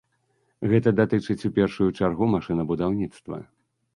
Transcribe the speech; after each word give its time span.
Гэта 0.71 0.93
датычыць 0.99 1.45
у 1.51 1.51
першую 1.59 1.89
чаргу 1.99 2.31
машынабудаўніцтва. 2.37 3.37